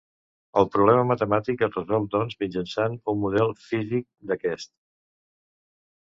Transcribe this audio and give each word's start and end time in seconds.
El 0.59 0.67
problema 0.75 1.01
matemàtic 1.09 1.59
es 1.67 1.75
resol 1.75 2.07
doncs 2.15 2.37
mitjançant 2.43 2.95
un 3.13 3.19
model 3.25 3.53
físic 3.67 4.07
d'aquest. 4.31 4.73